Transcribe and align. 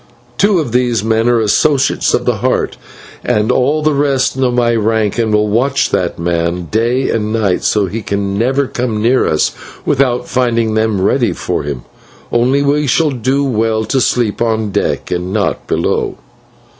Two 0.39 0.57
of 0.57 0.71
these 0.71 1.03
men 1.03 1.29
are 1.29 1.39
associates 1.39 2.15
of 2.15 2.25
the 2.25 2.37
Heart, 2.37 2.75
and 3.23 3.51
all 3.51 3.83
the 3.83 3.93
rest 3.93 4.35
know 4.35 4.49
my 4.49 4.73
rank, 4.73 5.19
and 5.19 5.31
will 5.31 5.47
watch 5.47 5.91
that 5.91 6.17
man 6.17 6.65
day 6.71 7.11
and 7.11 7.31
night 7.31 7.63
so 7.63 7.83
that 7.83 7.93
he 7.93 8.01
can 8.01 8.35
never 8.35 8.65
come 8.65 8.99
near 8.99 9.27
us 9.27 9.51
without 9.85 10.27
finding 10.27 10.73
them 10.73 10.99
ready 10.99 11.33
for 11.33 11.61
him. 11.61 11.83
Only 12.31 12.63
we 12.63 12.87
shall 12.87 13.11
do 13.11 13.43
well 13.43 13.85
to 13.85 14.01
sleep 14.01 14.41
on 14.41 14.71
deck 14.71 15.11
and 15.11 15.31
not 15.31 15.67
below." 15.67 16.17